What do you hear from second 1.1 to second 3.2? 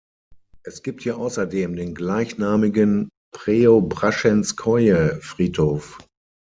außerdem den gleichnamigen